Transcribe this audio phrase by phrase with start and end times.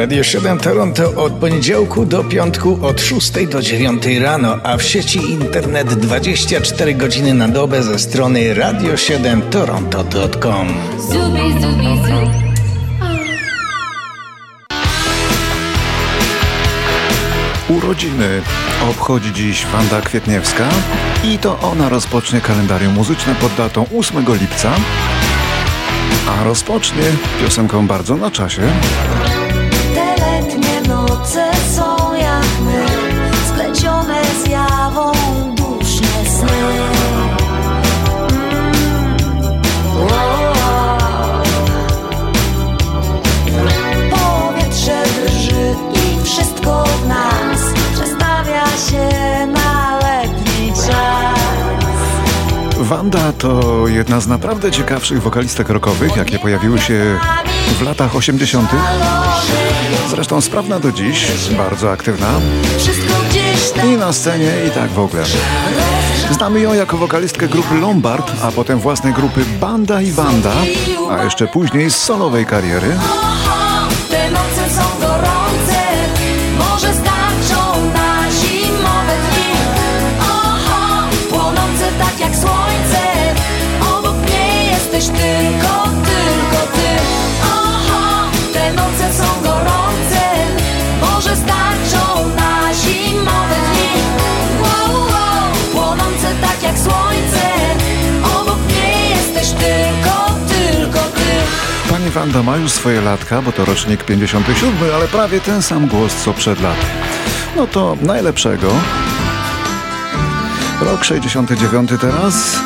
[0.00, 5.30] Radio 7 Toronto od poniedziałku do piątku od 6 do 9 rano, a w sieci
[5.30, 10.68] internet 24 godziny na dobę ze strony radio7toronto.com.
[10.98, 12.30] Zubi, zubi, zubi.
[17.68, 18.42] Urodziny
[18.90, 20.68] obchodzi dziś Wanda Kwietniewska
[21.24, 24.72] i to ona rozpocznie kalendarium muzyczne pod datą 8 lipca,
[26.28, 27.04] a rozpocznie
[27.40, 28.62] piosenką bardzo na czasie.
[31.36, 31.89] it's all
[52.90, 57.18] Wanda to jedna z naprawdę ciekawszych wokalistek rockowych, jakie pojawiły się
[57.78, 58.70] w latach 80.
[60.10, 62.28] Zresztą sprawna do dziś, bardzo aktywna
[63.84, 65.22] i na scenie i tak w ogóle.
[66.30, 70.52] Znamy ją jako wokalistkę grupy Lombard, a potem własnej grupy Banda i Wanda,
[71.10, 72.96] a jeszcze później z solowej kariery.
[102.14, 106.32] Wanda ma już swoje latka, bo to rocznik 57, ale prawie ten sam głos co
[106.32, 106.86] przed laty.
[107.56, 108.68] No to najlepszego.
[110.80, 112.56] Rok 69 teraz.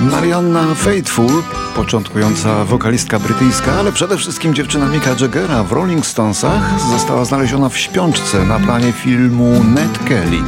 [0.00, 1.42] Marianna Faithful,
[1.76, 7.78] początkująca wokalistka brytyjska, ale przede wszystkim dziewczyna Mika Jaggera w Rolling Stonesach, została znaleziona w
[7.78, 10.38] śpiączce na planie filmu Ned Kelly.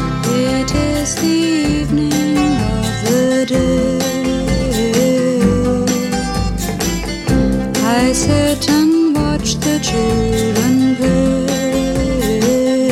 [8.17, 12.91] Sit and watch the children play.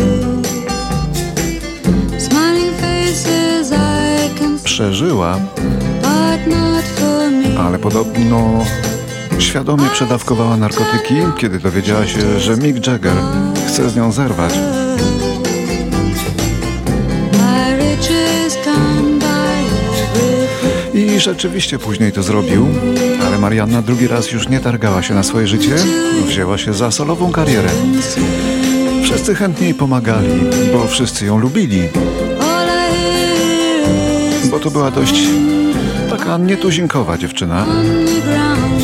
[2.18, 5.38] Smiling faces I can see, Przeżyła,
[6.02, 7.60] but not for me.
[7.60, 8.64] ale podobno
[9.38, 13.16] świadomie przedawkowała narkotyki, kiedy dowiedziała się, że Mick Jagger
[13.68, 14.52] chce z nią zerwać.
[21.16, 22.66] I rzeczywiście później to zrobił,
[23.26, 25.76] ale Marianna drugi raz już nie targała się na swoje życie,
[26.26, 27.68] wzięła się za solową karierę.
[29.04, 30.40] Wszyscy chętnie jej pomagali,
[30.72, 31.88] bo wszyscy ją lubili,
[34.50, 35.14] bo to była dość
[36.10, 37.66] taka nietuzinkowa dziewczyna.
[37.66, 38.74] on the ground.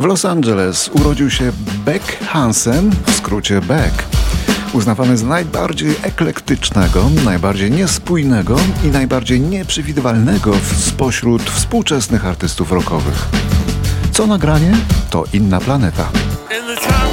[0.00, 0.80] I sit and watch as days go by.
[0.80, 1.52] 1970 w Los Angeles urodził się
[1.84, 4.04] Beck Hansen, w skrócie Beck.
[4.72, 13.28] Uznawany za najbardziej eklektycznego, najbardziej niespójnego i najbardziej nieprzewidywalnego spośród współczesnych artystów rockowych.
[14.12, 14.76] Co nagranie?
[15.10, 16.08] To inna planeta.
[16.50, 17.10] In the time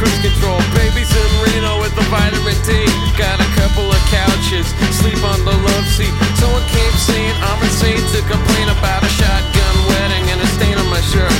[0.00, 0.56] cruise control.
[0.72, 2.72] Babies in Reno with the vitamin D.
[3.20, 6.12] Got a couple of couches, sleep on the love seat.
[6.40, 10.88] Someone came saying I'm insane to complain about a shotgun wedding and a stain on
[10.88, 11.36] my shirt.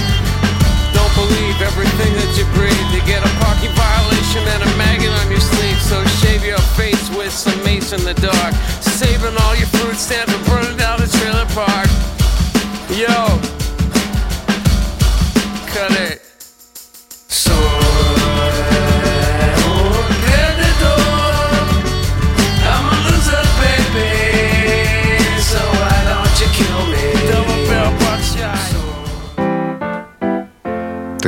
[0.93, 2.89] Don't believe everything that you breathe.
[2.93, 5.81] You get a parking violation and a maggot on your sleeve.
[5.81, 8.53] So shave your face with some mace in the dark.
[8.85, 10.30] Saving all your food stamps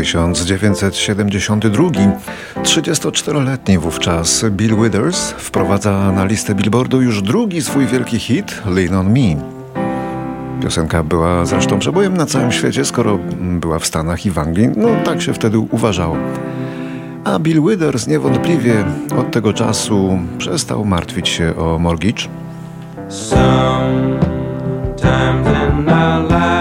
[0.02, 1.90] 1972.
[2.62, 9.12] 34-letni wówczas Bill Withers wprowadza na listę Billboardu już drugi swój wielki hit Lean on
[9.12, 9.42] Me.
[10.62, 14.68] Piosenka była zresztą przebojem na całym świecie, skoro była w Stanach i w Anglii.
[14.76, 16.16] No tak się wtedy uważało.
[17.24, 18.84] A Bill Withers niewątpliwie
[19.18, 22.22] od tego czasu przestał martwić się o mortgage.
[23.08, 24.32] Sometimes
[25.46, 26.51] in our lives,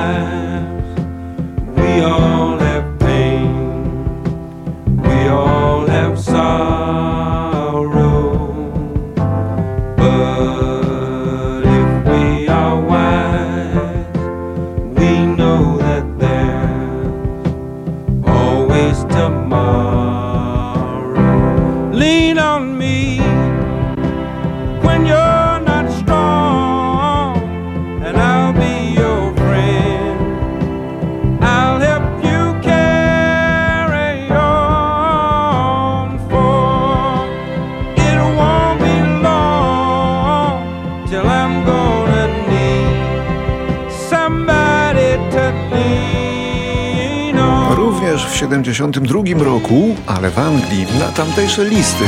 [47.76, 52.04] Również w 72 roku, ale w Anglii, na tamtejsze listy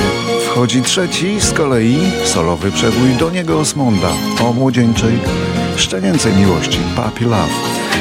[0.45, 4.09] wchodzi trzeci z kolei solowy przebój Doniego Osmonda
[4.43, 5.19] o młodzieńczej,
[5.75, 7.53] szczenięcej miłości, Puppy Love.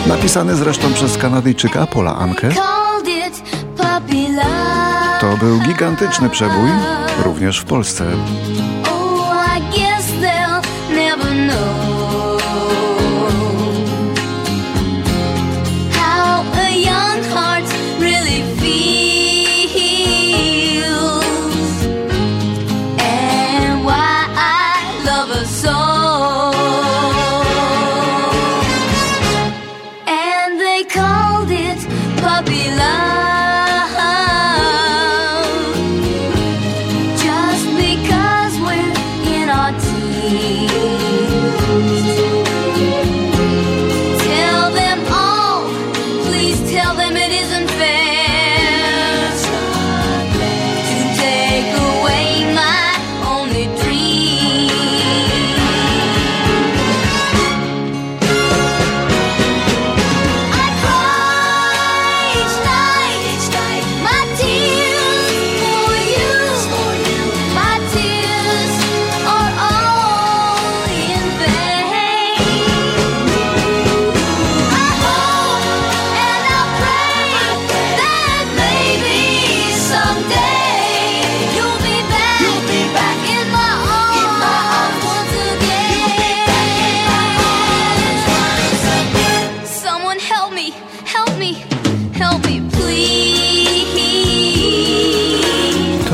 [0.06, 2.48] Napisany zresztą przez Kanadyjczyka Paula Ankę.
[2.48, 2.82] Love.
[5.20, 6.70] To był gigantyczny przebój,
[7.24, 8.04] również w Polsce.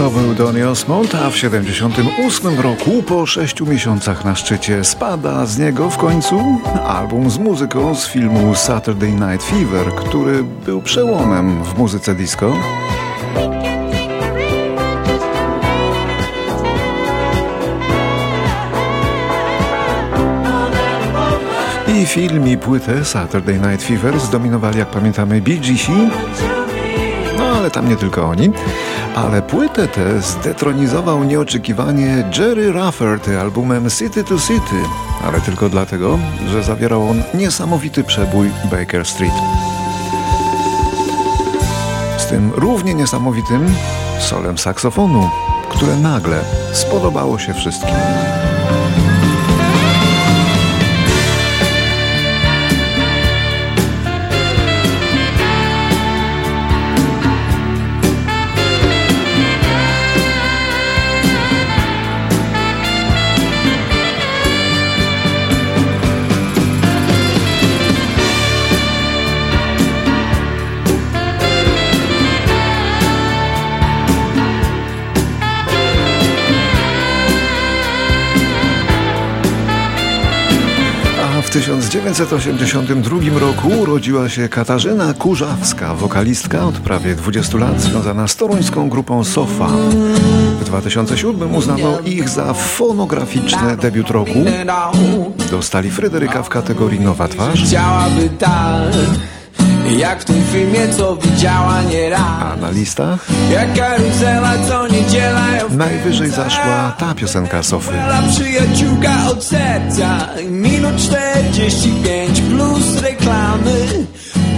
[0.09, 5.59] To był Donny Osmond, a w 78 roku, po 6 miesiącach na szczycie, spada z
[5.59, 6.41] niego w końcu
[6.87, 12.53] album z muzyką z filmu Saturday Night Fever, który był przełomem w muzyce disco.
[21.89, 25.43] I film i płytę Saturday Night Fever zdominowali, jak pamiętamy.
[25.47, 26.58] No
[27.69, 28.51] ale tam nie tylko oni.
[29.17, 34.83] Ale płytę tę zdetronizował nieoczekiwanie Jerry Rafferty albumem City to City.
[35.25, 39.33] Ale tylko dlatego, że zawierał on niesamowity przebój Baker Street.
[42.19, 43.75] Z tym równie niesamowitym
[44.21, 45.31] solem saksofonu,
[45.69, 46.41] które nagle
[46.73, 47.95] spodobało się wszystkim.
[81.59, 89.25] 1982 roku urodziła się Katarzyna Kurzawska, wokalistka od prawie 20 lat związana z toruńską grupą
[89.25, 89.69] Sofa.
[90.61, 94.45] W 2007 uznano ich za fonograficzny debiut roku.
[95.51, 98.93] Dostali Fryderyka w kategorii Nowa Twarz, Chciałaby tak
[99.97, 102.21] Jak w tym filmie, co widziała nieraz.
[102.21, 103.27] A na listach?
[103.53, 107.93] Jak karuzela, co niedziela najwyżej zaszła ta piosenka Sofy.
[108.31, 110.29] Przyjaciółka od serca.
[110.51, 114.07] Minut 45 plus reklamy.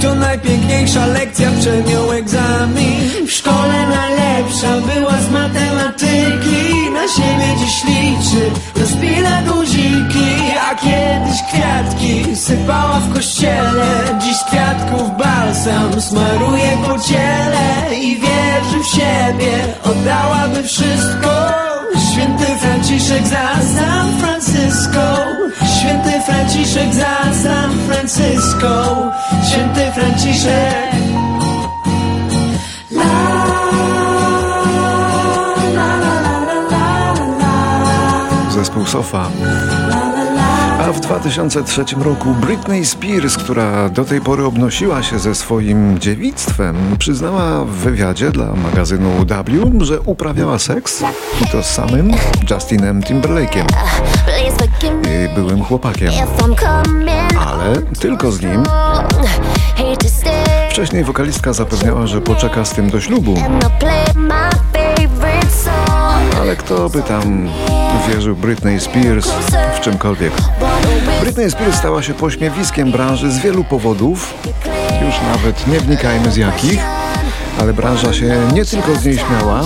[0.03, 3.27] To najpiękniejsza lekcja przed nią egzamin.
[3.27, 6.91] W szkole najlepsza była z matematyki.
[6.93, 10.30] Na siebie dziś liczy, rozpina guziki
[11.41, 14.19] kiedyś kwiatki sypała w kościele.
[14.19, 21.31] Dziś z kwiatków balsam smaruje po ciele I wierzy w siebie, oddałaby wszystko.
[22.13, 25.17] Święty Franciszek za San Francisco.
[25.79, 28.85] Święty Franciszek za San Francisco.
[29.51, 30.91] Święty Franciszek.
[38.51, 39.31] Zespół Sofa.
[40.93, 47.65] W 2003 roku Britney Spears, która do tej pory obnosiła się ze swoim dziewictwem, przyznała
[47.65, 51.03] w wywiadzie dla magazynu W, że uprawiała seks
[51.43, 52.13] i to z samym
[52.51, 53.67] Justinem me
[55.11, 56.13] jej byłym chłopakiem.
[57.39, 58.63] Ale tylko z nim.
[60.71, 63.35] Wcześniej wokalistka zapewniała, że poczeka z tym do ślubu.
[66.41, 67.49] Ale kto by tam
[68.09, 69.31] wierzył Britney Spears
[69.81, 70.33] w czymkolwiek?
[71.21, 74.35] Britney Spears stała się pośmiewiskiem branży z wielu powodów.
[75.07, 76.81] Już nawet nie wnikajmy z jakich,
[77.61, 79.63] ale branża się nie tylko z niej śmiała,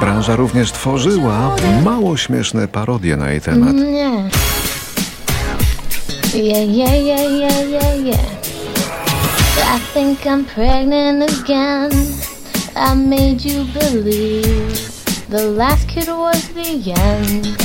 [0.00, 3.76] branża również tworzyła mało śmieszne parodie na jej temat.
[3.76, 4.53] Yeah.
[6.34, 8.40] Yeah, yeah, yeah, yeah, yeah, yeah.
[9.62, 11.92] I think I'm pregnant again.
[12.74, 17.56] I made you believe the last kid was the end.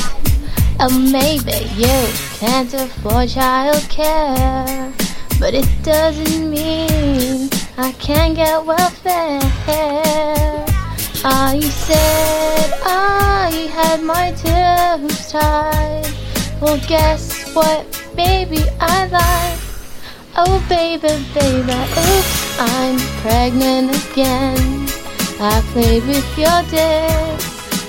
[0.79, 1.97] Oh, maybe you
[2.37, 4.93] can't afford childcare,
[5.39, 9.39] but it doesn't mean I can't get welfare.
[11.25, 16.05] I said I had my tubes tied.
[16.61, 19.59] Well, guess what, baby, I lied.
[20.35, 24.87] Oh, baby, baby, oops, I'm pregnant again.
[25.39, 27.39] I played with your dick,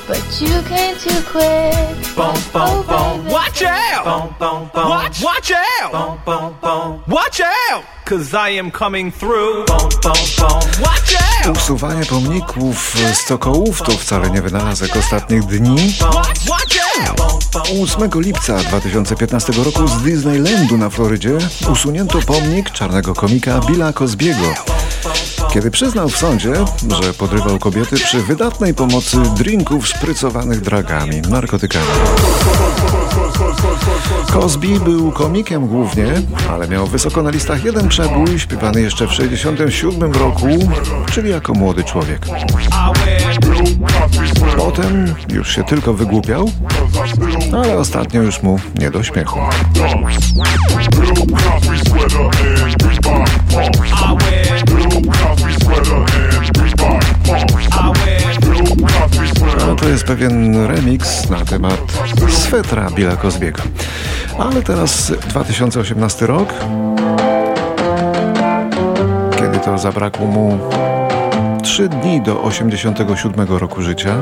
[0.06, 1.96] but you came too quick.
[2.14, 3.32] Boom, Oh, boom, boom.
[3.32, 4.04] Watch out!
[4.04, 4.88] Boom, boom, boom.
[4.88, 5.90] Watch, watch out!
[5.90, 7.02] Boom, boom, boom.
[7.08, 7.84] Watch out!
[8.11, 9.67] Cause I am coming through.
[9.67, 10.61] Boom, boom, boom.
[10.83, 11.14] Watch
[11.47, 11.57] out!
[11.57, 15.95] Usuwanie pomników stokołów to wcale nie wynalazek ostatnich dni.
[16.00, 16.76] Watch, watch
[17.09, 17.45] out!
[17.83, 21.38] 8 lipca 2015 roku z Disneylandu na Florydzie
[21.73, 24.55] usunięto pomnik czarnego komika Billa Cosbiego.
[25.52, 26.52] Kiedy przyznał w sądzie,
[27.02, 31.87] że podrywał kobiety przy wydatnej pomocy drinków szprycowanych dragami, narkotykami.
[34.32, 36.06] Cosby był komikiem głównie,
[36.50, 40.47] ale miał wysoko na listach jeden przebój śpiewany jeszcze w 67 roku,
[41.12, 42.26] czyli jako młody człowiek.
[44.56, 46.50] Potem już się tylko wygłupiał,
[47.52, 49.38] ale ostatnio już mu nie do śmiechu.
[54.11, 54.39] I wear
[60.00, 61.80] jest pewien remix na temat
[62.28, 63.62] swetra Billa Cosbiego.
[64.38, 66.54] Ale teraz 2018 rok,
[69.38, 70.59] kiedy to zabrakło mu
[71.62, 74.14] 3 dni do 87 roku życia.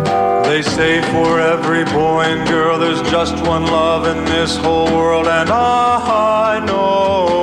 [0.44, 5.28] They say for every boy and girl there's just one love in this whole world,
[5.28, 7.37] and I know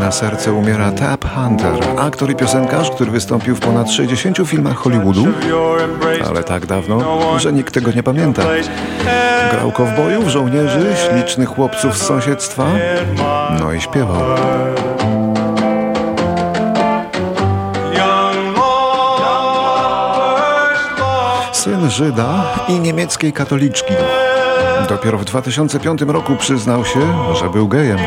[0.00, 5.26] na serce umiera Tab Hunter, aktor i piosenkarz, który wystąpił w ponad 60 filmach Hollywoodu,
[6.28, 8.42] ale tak dawno, że nikt tego nie pamięta.
[9.52, 12.66] Grał kowbojów, żołnierzy, ślicznych chłopców z sąsiedztwa,
[13.60, 14.22] no i śpiewał.
[21.52, 23.94] Syn Żyda i niemieckiej katoliczki.
[24.88, 27.00] Dopiero w 2005 roku przyznał się,
[27.34, 27.98] że był gejem.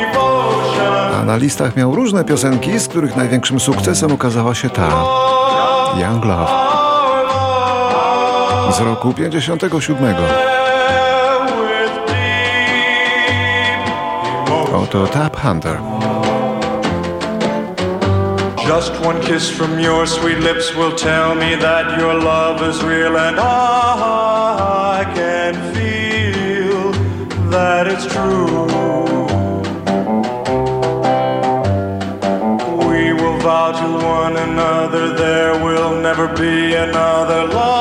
[1.26, 4.90] Na listach miał różne piosenki, z których największym sukcesem okazała się ta
[5.98, 6.74] Young Love
[8.74, 10.16] z roku 57.
[10.16, 10.16] with
[12.08, 12.18] deep
[14.48, 14.76] emotion.
[14.76, 15.80] Oto Tap Hunter.
[18.68, 23.18] Just one kiss from your sweet lips will tell me that your love is real,
[23.18, 26.92] and I can feel
[27.52, 29.03] that it's true.
[36.24, 37.73] Never be another love.